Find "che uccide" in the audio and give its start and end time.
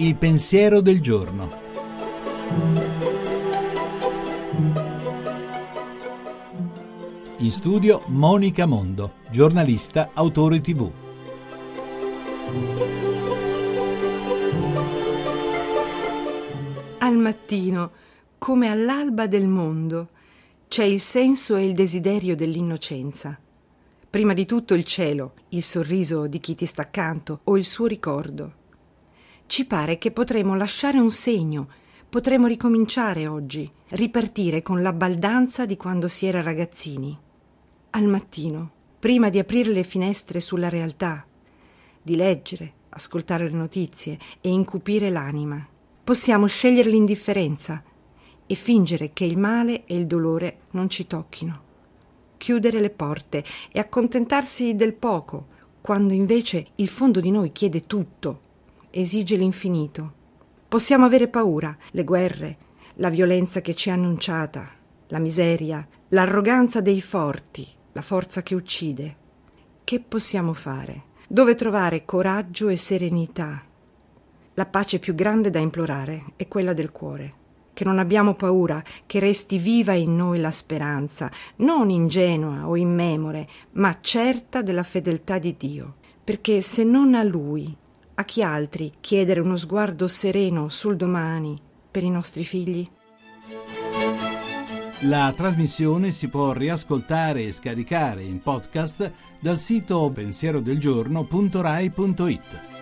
68.42-69.16